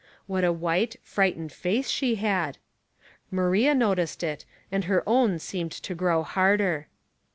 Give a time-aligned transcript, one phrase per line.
[0.25, 2.57] What a white, frightened face she had!
[3.29, 6.87] Maria noticed it, and her own seemed to grow harder.